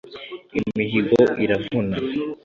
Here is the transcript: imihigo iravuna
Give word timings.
imihigo 0.59 1.21
iravuna 1.43 1.97